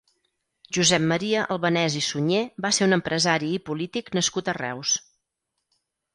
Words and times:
Josep 0.77 1.03
Maria 1.11 1.43
Albanès 1.55 1.97
i 1.99 2.01
Suñer 2.05 2.39
va 2.67 2.73
ser 2.79 2.87
un 2.89 2.97
empresari 2.99 3.53
i 3.59 3.61
polític 3.69 4.11
nascut 4.19 4.53
a 4.53 4.59
Reus. 4.61 4.97